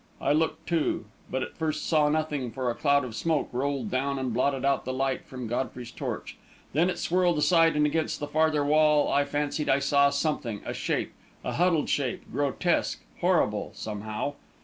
I 0.19 0.33
looked, 0.33 0.65
too, 0.67 1.05
but 1.29 1.43
at 1.43 1.55
first 1.55 1.85
saw 1.87 2.09
nothing, 2.09 2.49
for 2.49 2.71
a 2.71 2.73
cloud 2.73 3.05
of 3.05 3.13
smoke 3.15 3.49
rolled 3.51 3.91
down 3.91 4.17
and 4.17 4.33
blotted 4.33 4.65
out 4.65 4.83
the 4.83 4.91
light 4.91 5.27
from 5.27 5.45
Godfrey's 5.45 5.91
torch. 5.91 6.37
Then 6.73 6.89
it 6.89 6.97
swirled 6.97 7.37
aside, 7.37 7.75
and 7.75 7.85
against 7.85 8.19
the 8.19 8.25
farther 8.27 8.65
wall 8.65 9.11
I 9.13 9.25
fancied 9.25 9.69
I 9.69 9.77
saw 9.77 10.09
something 10.09 10.61
a 10.65 10.73
shape, 10.73 11.13
a 11.43 11.51
huddled 11.51 11.87
shape 11.87 12.23
grotesque 12.31 13.01
horrible, 13.19 13.73
somehow.... 13.75 14.33